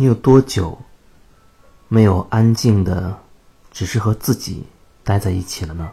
[0.00, 0.80] 你有多久
[1.88, 3.18] 没有安静的，
[3.72, 4.64] 只是和自己
[5.02, 5.90] 待在一起了呢？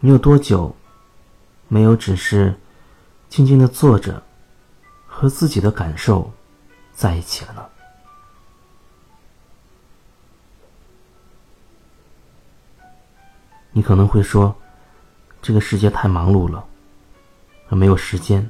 [0.00, 0.74] 你有多久
[1.68, 2.58] 没有只是
[3.28, 4.22] 静静的坐着，
[5.06, 6.32] 和自己的感受
[6.94, 7.68] 在一起了呢？
[13.72, 14.56] 你可能会说，
[15.42, 16.66] 这个世界太忙碌了，
[17.68, 18.48] 而没有时间。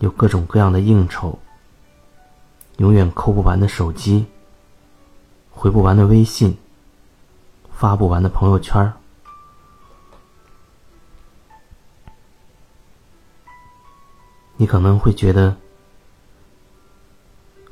[0.00, 1.38] 有各种各样的应酬，
[2.76, 4.26] 永远扣不完的手机，
[5.50, 6.58] 回不完的微信，
[7.72, 8.92] 发不完的朋友圈
[14.58, 15.56] 你可能会觉得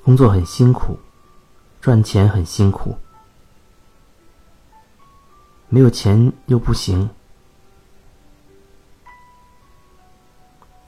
[0.02, 0.98] 工作很辛苦，
[1.82, 2.96] 赚钱很辛苦，
[5.68, 7.10] 没有钱又不行，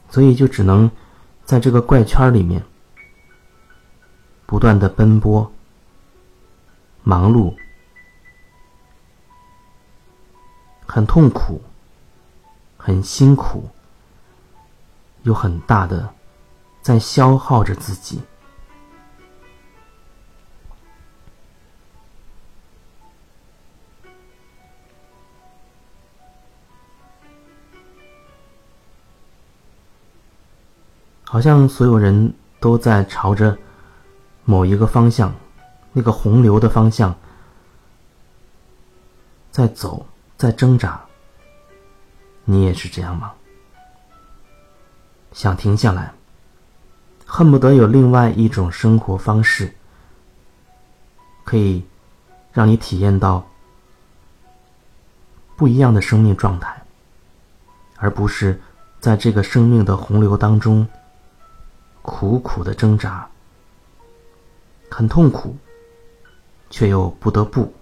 [0.08, 0.90] 所以就只能。
[1.46, 2.62] 在这个怪圈里面，
[4.46, 5.50] 不断的奔波、
[7.04, 7.54] 忙碌，
[10.84, 11.62] 很痛苦、
[12.76, 13.70] 很辛苦，
[15.22, 16.12] 有很大的
[16.82, 18.20] 在消耗着自己。
[31.36, 33.54] 好像所有人都在朝着
[34.46, 35.34] 某一个方向，
[35.92, 37.14] 那个洪流的方向
[39.50, 40.06] 在走，
[40.38, 40.98] 在挣扎。
[42.46, 43.34] 你也是这样吗？
[45.32, 46.10] 想停下来，
[47.26, 49.74] 恨不得有另外一种生活方式，
[51.44, 51.84] 可以
[52.50, 53.46] 让你体验到
[55.54, 56.74] 不一样的生命状态，
[57.98, 58.58] 而不是
[59.00, 60.88] 在这个生命的洪流当中。
[62.06, 63.28] 苦苦的挣扎，
[64.88, 65.56] 很痛苦，
[66.70, 67.74] 却又不得不。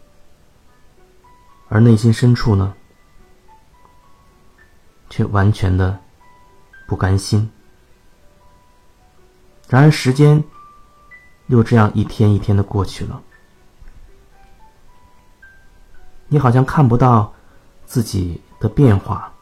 [1.69, 2.75] 而内心深处呢，
[5.11, 6.01] 却完全的
[6.89, 7.49] 不甘心。
[9.69, 10.43] 然而时间
[11.49, 13.23] 又这样一天一天的过去了，
[16.29, 17.33] 你好像看不到
[17.85, 19.33] 自己的变化，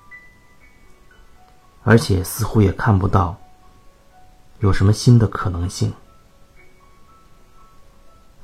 [1.85, 3.39] 而且似乎也看不到。
[4.63, 5.93] 有什么新的可能性？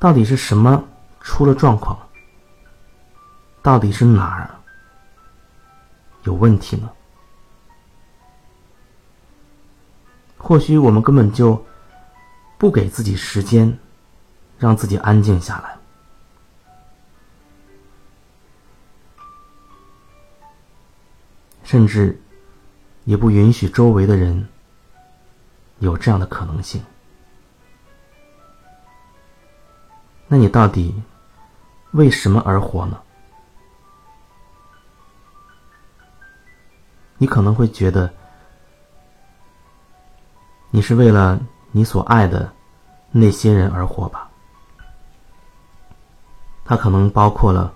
[0.00, 0.84] 到底是什么
[1.20, 1.96] 出了状况？
[3.62, 4.50] 到底是哪儿
[6.24, 6.90] 有问题呢？
[10.36, 11.64] 或许我们根本就
[12.58, 13.78] 不给自己时间，
[14.58, 15.78] 让自己安静下来，
[21.62, 22.20] 甚至
[23.04, 24.48] 也不允许周围的人。
[25.80, 26.82] 有这样的可能性，
[30.26, 31.02] 那你到底
[31.92, 33.00] 为什么而活呢？
[37.16, 38.12] 你可能会觉得，
[40.70, 41.40] 你是为了
[41.70, 42.52] 你所爱的
[43.10, 44.28] 那些人而活吧？
[46.64, 47.72] 他可能包括了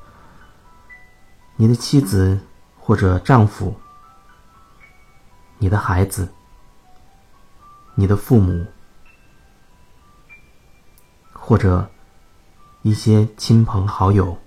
[1.56, 2.38] 你的妻子
[2.78, 3.74] 或者丈夫，
[5.58, 6.28] 你的孩子。
[7.94, 8.66] 你的父母，
[11.32, 11.90] 或者
[12.82, 14.38] 一些亲朋好友，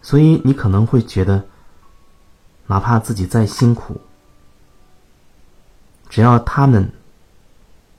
[0.00, 1.46] 所以你可能会觉得，
[2.66, 4.00] 哪怕自己再辛苦，
[6.08, 6.92] 只要他们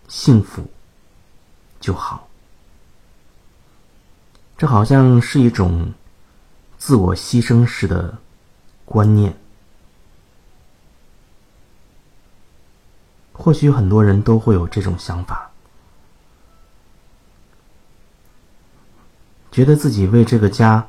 [0.07, 0.69] 幸福
[1.79, 2.27] 就好。
[4.57, 5.93] 这好像是一种
[6.77, 8.17] 自我牺牲式的
[8.85, 9.35] 观念。
[13.43, 15.51] 或许很多人都会有这种想法，
[19.51, 20.87] 觉得自己为这个家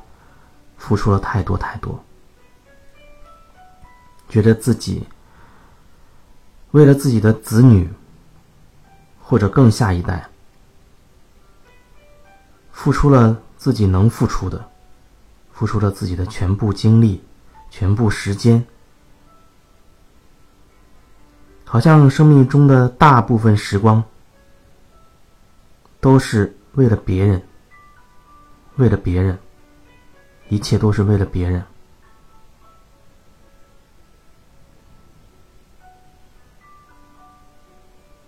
[0.77, 2.01] 付出了太多太多，
[4.29, 5.05] 觉得自己
[6.71, 7.91] 为了自己的子女
[9.21, 10.29] 或者更下一代
[12.71, 14.69] 付出了自己能付出的，
[15.51, 17.21] 付出了自己的全部精力、
[17.69, 18.65] 全部时间。
[21.65, 24.01] 好像生命中的大部分时光
[25.99, 27.41] 都是为了别人，
[28.77, 29.37] 为了别人，
[30.47, 31.61] 一切都是为了别人。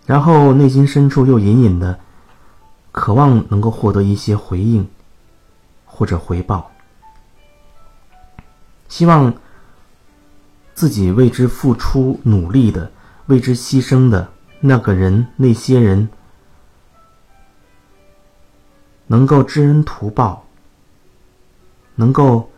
[0.04, 1.98] 然后内心深处又隐隐的
[2.92, 4.88] 渴望能够获得一些回应
[5.84, 6.70] 或者回报，
[8.88, 9.32] 希望
[10.74, 12.90] 自己为之付出努力的、
[13.28, 14.30] 为之牺牲的
[14.60, 16.08] 那个人、那些人，
[19.06, 20.46] 能够知恩图报，
[21.94, 22.50] 能够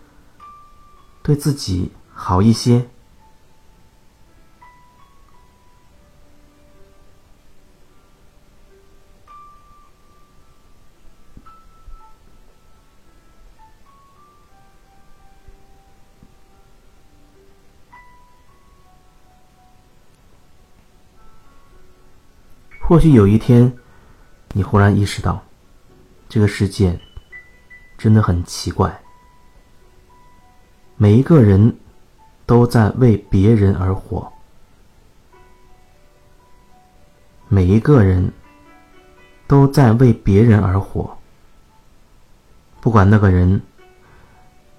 [1.22, 2.88] 对自己好一些。
[22.90, 23.72] 或许有一天，
[24.52, 25.40] 你忽然意识到，
[26.28, 26.98] 这个世界
[27.96, 29.00] 真的很奇怪。
[30.96, 31.78] 每一个人
[32.46, 34.32] 都在为别人而活，
[37.46, 38.32] 每一个人
[39.46, 41.16] 都在为别人而活。
[42.80, 43.62] 不管那个人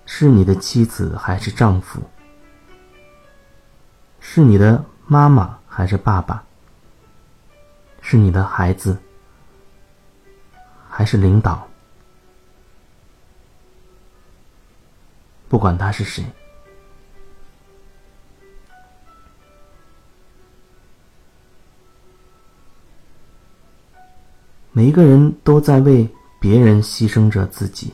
[0.06, 2.02] 是你的妻子还是丈夫，
[4.20, 6.44] 是你的妈妈还是爸爸。
[8.02, 8.98] 是你的孩子，
[10.90, 11.66] 还是领导？
[15.48, 16.26] 不管他是谁，
[24.72, 26.10] 每一个人都在为
[26.40, 27.94] 别人牺牲着自己，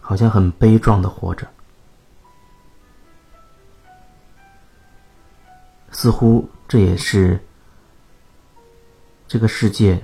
[0.00, 1.46] 好像很悲壮的活着，
[5.90, 7.40] 似乎这也是。
[9.32, 9.98] 这个世界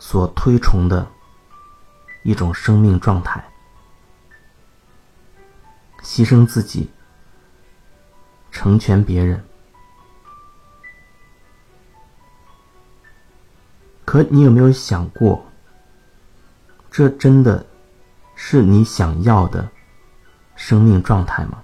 [0.00, 1.08] 所推崇的
[2.24, 3.40] 一种生命状态，
[6.02, 6.90] 牺牲自己，
[8.50, 9.40] 成全别人。
[14.04, 15.46] 可你有没有想过，
[16.90, 17.64] 这真的
[18.34, 19.70] 是你想要的
[20.56, 21.62] 生命状态吗？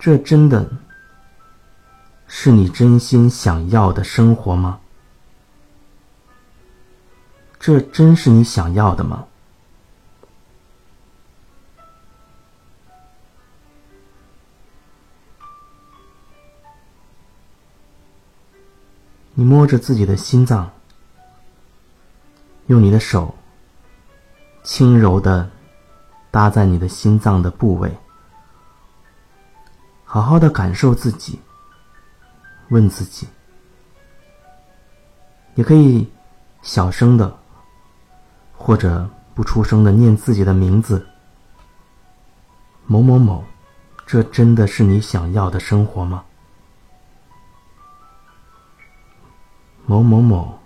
[0.00, 0.66] 这真的
[2.26, 4.80] 是你真心想要的生活吗？
[7.58, 9.26] 这真是你想要的吗？
[19.34, 20.70] 你摸着自己的心脏，
[22.68, 23.34] 用你的手
[24.62, 25.50] 轻柔的
[26.30, 27.94] 搭在你的心脏的部位。
[30.12, 31.38] 好好的感受自己，
[32.70, 33.28] 问自己，
[35.54, 36.10] 也可以
[36.62, 37.38] 小声的，
[38.52, 41.06] 或者不出声的念自己的名字。
[42.86, 43.44] 某某某，
[44.04, 46.24] 这真的是你想要的生活吗？
[49.86, 50.58] 某某某，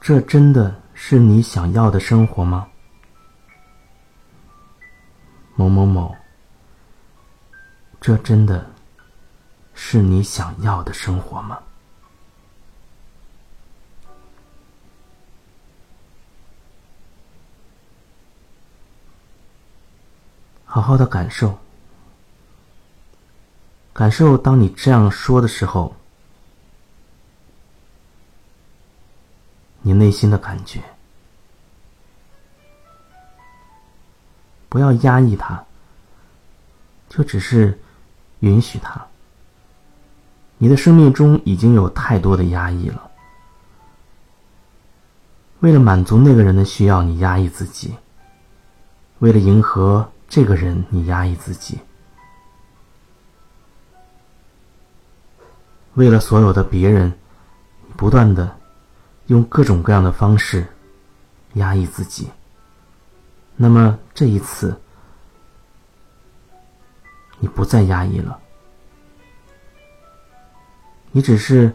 [0.00, 2.66] 这真的是你想要的生活吗？
[5.54, 6.12] 某某某。
[8.02, 8.68] 这真的
[9.74, 11.56] 是你想要的生活吗？
[20.64, 21.56] 好好的感受，
[23.92, 25.94] 感受当你这样说的时候，
[29.80, 30.82] 你内心的感觉，
[34.68, 35.64] 不要压抑它，
[37.08, 37.78] 就只是。
[38.42, 39.04] 允许他。
[40.58, 43.10] 你的生命中已经有太多的压抑了。
[45.60, 47.90] 为了满足那个人的需要，你压抑自己；
[49.18, 51.76] 为了迎合这个人，你压抑自己；
[55.94, 57.12] 为了所有的别人，
[57.96, 58.56] 不断的
[59.26, 60.66] 用各种各样的方式
[61.54, 62.28] 压抑自己。
[63.56, 64.76] 那么这一次。
[67.42, 68.38] 你不再压抑了，
[71.10, 71.74] 你只是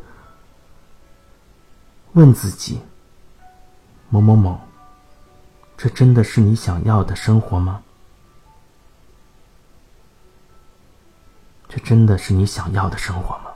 [2.14, 2.80] 问自己：
[4.08, 4.58] 某某某，
[5.76, 7.84] 这真的是你想要的生活吗？
[11.68, 13.47] 这真的是你想要的生活吗？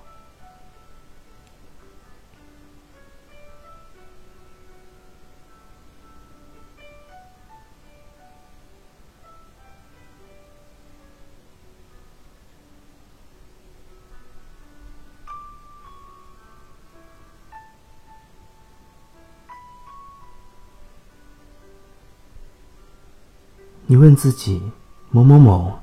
[23.92, 24.72] 你问自己：
[25.10, 25.78] 某某某，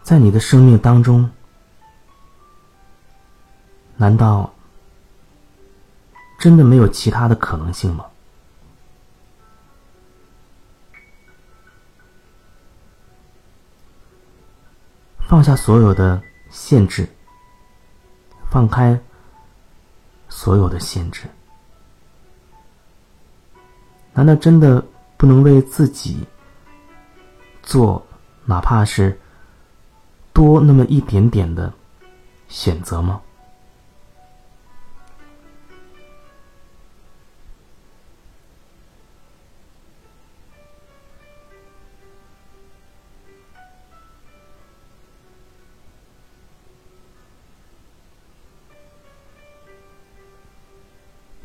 [0.00, 1.28] 在你的生命当中，
[3.96, 4.54] 难道
[6.38, 8.06] 真的没有其他的可能性吗？
[15.26, 17.08] 放下所有的限制，
[18.48, 18.96] 放开
[20.28, 21.24] 所有的限制，
[24.12, 24.80] 难道真的
[25.16, 26.24] 不能为自己
[27.66, 28.06] 做
[28.44, 29.18] 哪怕是
[30.32, 31.72] 多那么一点点的
[32.48, 33.20] 选择吗？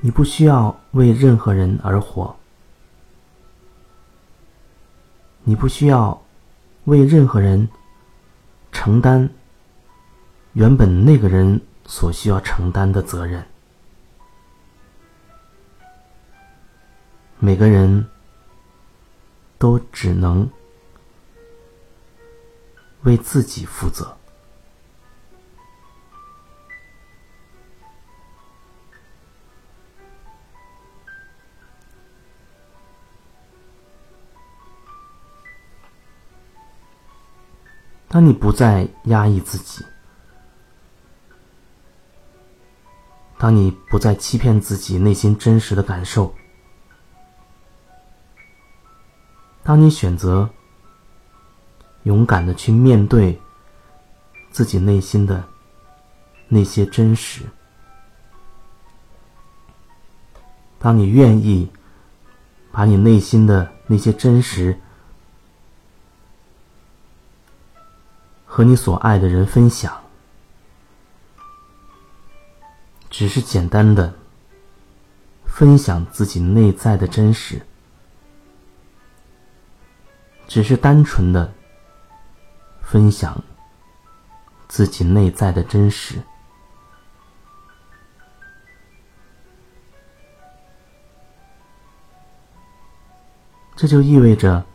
[0.04, 2.36] 你不需要为任何人而活，
[5.52, 6.24] 你不需要
[6.86, 7.68] 为任何人
[8.72, 9.30] 承担
[10.54, 13.46] 原本那个人所需要承担的责任。
[17.38, 18.08] 每个人
[19.58, 20.50] 都只能
[23.02, 24.21] 为自己负责。
[38.14, 39.86] 当你不再压抑自己，
[43.38, 46.36] 当你不再欺骗自己内心真实的感受，
[49.64, 50.50] 当你选择
[52.04, 53.40] 勇敢的去面对
[54.50, 55.42] 自己内心的
[56.50, 57.44] 那些真实，
[60.80, 61.72] 当你愿意
[62.74, 64.78] 把你内心的那些真实。
[68.54, 70.04] 和你所爱的人分享，
[73.10, 74.14] 只是简单的
[75.46, 77.66] 分享自己内在的真实，
[80.50, 81.54] 只是单纯的
[82.82, 83.42] 分享
[84.68, 86.22] 自己内在的真实，
[93.78, 94.66] 这就意味着。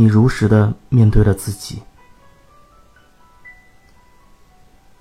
[0.00, 1.82] 你如实的面对了自己，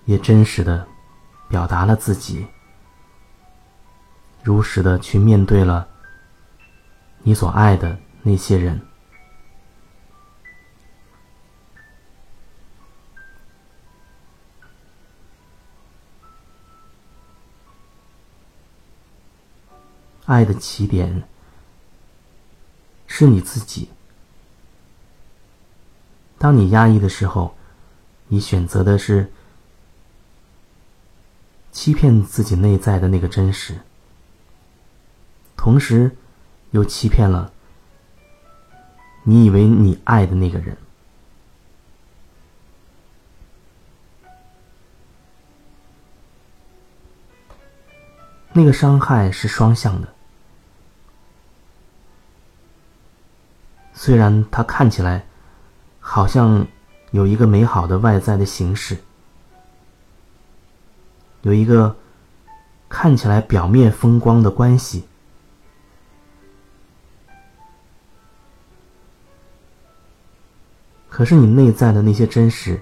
[0.03, 0.86] 也真实的
[1.48, 2.46] 表达了自己，
[4.44, 5.88] 如实的去面对了
[7.20, 8.77] 你所爱的那些人。
[20.25, 21.24] 爱的起点
[23.08, 23.89] 是你自己。
[26.39, 27.53] 当你压抑的时候，
[28.29, 29.29] 你选择的是
[31.69, 33.81] 欺骗自己内在的那个真实，
[35.58, 36.15] 同时
[36.72, 37.51] 又欺骗了
[39.24, 40.77] 你以为你爱的那个人。
[48.53, 50.08] 那个伤害是双向的，
[53.93, 55.25] 虽然它看起来。
[56.12, 56.66] 好像
[57.12, 58.98] 有一个美好的外在的形式，
[61.44, 61.96] 有一个
[62.89, 65.08] 看起来表面风光的关系，
[71.10, 72.82] 可是你内在的那些真实，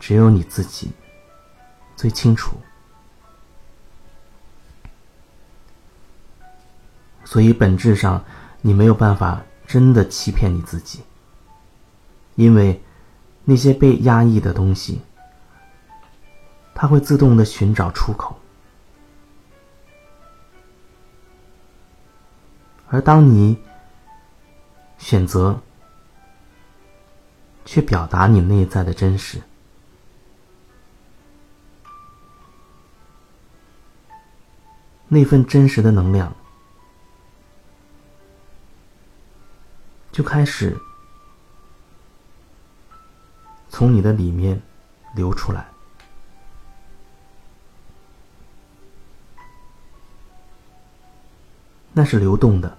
[0.00, 0.90] 只有你自己
[1.94, 2.56] 最清楚。
[7.22, 8.24] 所以本质上，
[8.62, 11.00] 你没有办法真的欺骗你自己。
[12.36, 12.82] 因为
[13.44, 15.00] 那些被压抑的东西，
[16.74, 18.38] 它会自动的寻找出口，
[22.88, 23.56] 而当你
[24.98, 25.60] 选择
[27.64, 29.40] 去表达你内在的真实，
[35.08, 36.34] 那份真实的能量
[40.12, 40.76] 就开始。
[43.68, 44.62] 从你的里面
[45.14, 45.66] 流出来，
[51.92, 52.78] 那是流动的。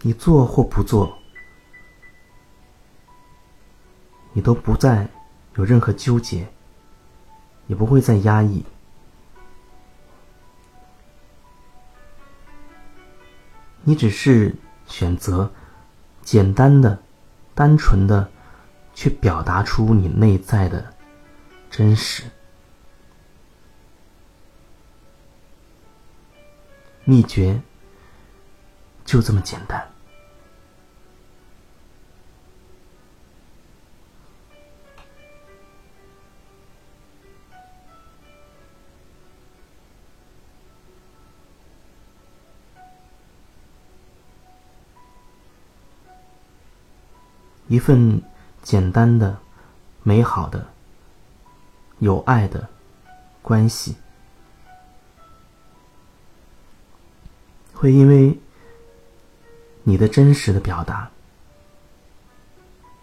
[0.00, 1.16] 你做或不做，
[4.32, 5.08] 你都不再
[5.54, 6.46] 有任何纠结，
[7.68, 8.64] 也不会再压抑，
[13.84, 14.54] 你只是
[14.86, 15.50] 选择。
[16.24, 16.98] 简单的、
[17.54, 18.28] 单纯的
[18.94, 20.84] 去表达出你内在的
[21.70, 22.24] 真实。
[27.04, 27.60] 秘诀
[29.04, 29.93] 就这么简单。
[47.74, 48.22] 一份
[48.62, 49.36] 简单的、
[50.04, 50.64] 美好的、
[51.98, 52.68] 有爱的
[53.42, 53.96] 关系，
[57.72, 58.38] 会因为
[59.82, 61.10] 你的真实的表达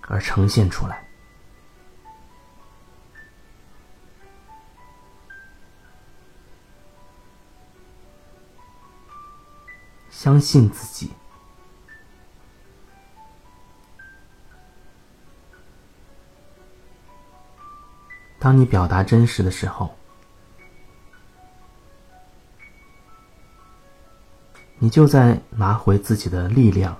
[0.08, 1.06] 而呈现出来。
[10.10, 11.12] 相信自己。
[18.42, 19.96] 当你表达真实的时候，
[24.80, 26.98] 你就在拿回自己的力量。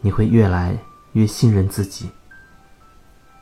[0.00, 0.76] 你会越来
[1.12, 2.10] 越信任自己，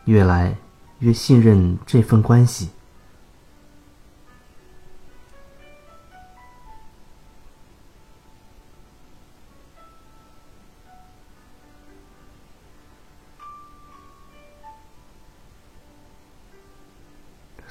[0.05, 0.55] 越来
[0.99, 2.69] 越信任这份关系。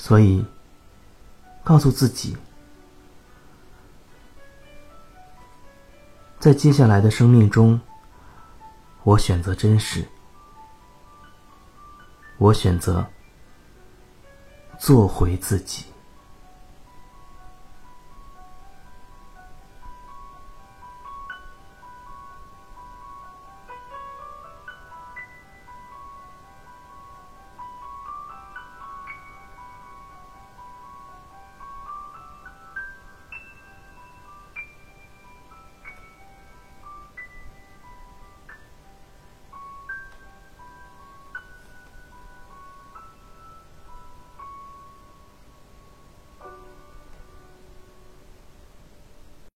[0.10, 0.44] 所以，
[1.64, 2.36] 告诉自己，
[6.40, 7.80] 在接下来的生命中，
[9.04, 10.04] 我选择真实，
[12.40, 13.06] 我选择
[14.80, 15.86] 做回自己。